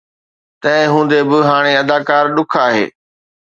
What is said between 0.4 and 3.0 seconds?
تنهن هوندي به، هاڻي اداڪار ڏک آهي